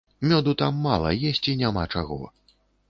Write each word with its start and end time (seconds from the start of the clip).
Мёду 0.31 0.55
там 0.61 0.81
мала, 0.87 1.13
есці 1.33 1.57
няма 1.63 1.87
чаго. 1.93 2.23